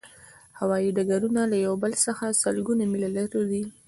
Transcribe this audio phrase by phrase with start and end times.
[0.59, 3.63] هوایی ډګرونه له یو بل څخه سلګونه میله لرې دي